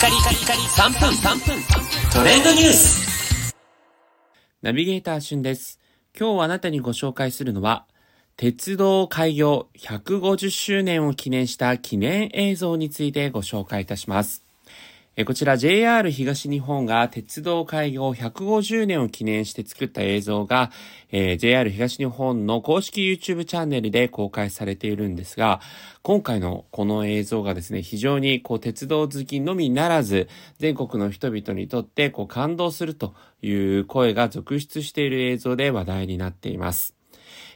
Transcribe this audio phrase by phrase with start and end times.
[0.00, 1.62] カリカリカリ3分3分
[2.10, 3.54] トレンドニュース
[4.62, 5.78] ナビゲーターしゅんです。
[6.18, 7.84] 今日あなたにご紹介するのは、
[8.38, 14.42] 鉄道開業150周年を記念した記念映像についてご紹介いたします。
[15.24, 20.70] こちら JR 東日本が鉄道開業150年を記念して作った映像が、
[21.10, 25.60] えー JR 東日本の公式 YouTube チャンネルで公開されているんですが、
[26.02, 36.99] 今回のこの映像がですね、非常にこう鉄道好きのみならず、全国の人々にとってこう感動するという声が続出している映像で話題になっています。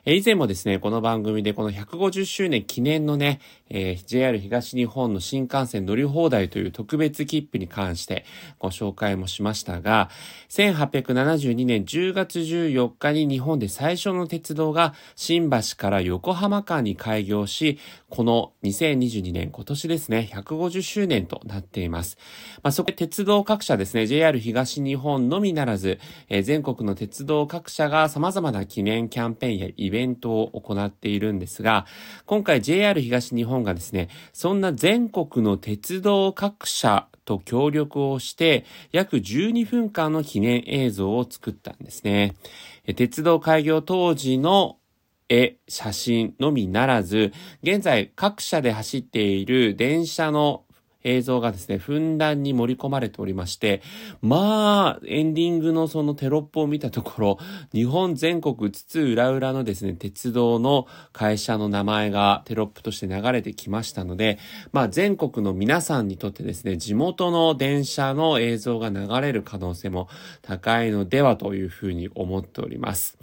[0.06, 3.40] え以前もですね、この番組でこの150周年記念のね、
[3.70, 8.26] えー JR 東日本の新幹線乗り放題という特別切符に関して
[8.58, 10.10] ご紹介もしましたが、
[10.50, 17.78] 1872年10月14日に日本で最初の鉄道が新橋から横浜間に開業し、
[18.10, 22.18] この2022年今年ですね、150周年となっています。
[22.62, 25.98] まあ、そこで鉄道各社ですね、JR 東日本のみならず、
[26.28, 31.86] えー全国の鉄道各社が様々な記念キャンペーンやイベントベントを行っているんですが、
[32.26, 42.34] 今回 JR 東日本がですね、そんな全国の鉄道各社と協力をして、約12分間の記念映像を作ったんですね。
[42.96, 44.78] 鉄道開業当時の
[45.28, 50.63] 絵、写真のみならず、現在各社で走っている電車の
[51.04, 53.82] 映像がですね、ふんだんに盛り込まれておりまして、
[54.22, 57.38] まあ、エンディングのそのテロップを見たところ、
[57.72, 64.38] 日本全国津々浦々のですね、鉄道の会社の名前がテロップとして流れてきましたので、
[64.72, 70.08] まあ全国の皆さんにとってですね、地元の電車の映像が流れる可能性も
[70.42, 73.18] 高いのではというふうに思っております。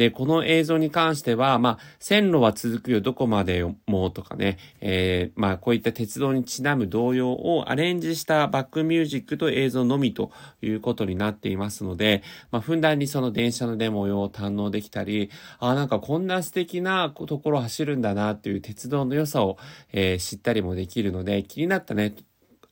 [0.00, 10.30] で、この映像に関しては、まあ、線路は続くよ、どこまでもとかね、えーまあ、こういった鉄道にちなむ童謡をアレンジしたバックミュージックと映像のみと
[10.62, 19.58] いうことになっていますので、まあ、ふんだんにその電車のデモ用を堪能できたり、あ、なんかこんな素敵なところ走るんだなっていう鉄道の良さを、
[19.92, 22.14] えー知ったりもできるので、気になったね、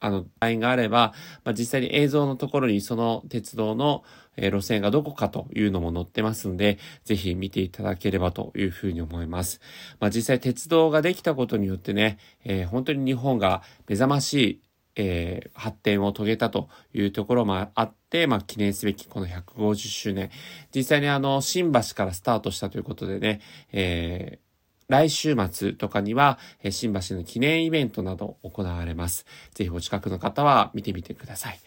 [0.01, 1.13] あの、ラインがあれば、
[1.45, 4.05] まあ、実際に映像のところにその鉄道の、
[4.41, 9.61] え路線がどこかというのも載ってますので、ぜひ見ていただければというふうに思います。
[9.99, 14.63] まあ、実際鉄道ができたことによってね、えー本当に日本が目覚ましい、
[14.97, 20.31] えー発展を遂げたというところもあって、まあ、記念すべきこの150周年。
[20.73, 23.41] 実際にあの、新橋からスタートしたということでね、
[23.73, 24.48] えー
[24.89, 29.27] 来週末とかには、え新橋の記念イベントなど行われます。
[29.55, 31.61] ぜひお近くの方は見てみてください。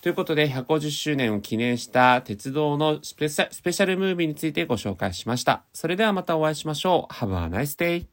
[0.00, 5.64] ということで、150周年を記念した鉄道のスペシャルムービーについてご紹介しました。
[5.72, 7.12] それではまたお会いしましょう。
[7.12, 8.08] Have a nice day!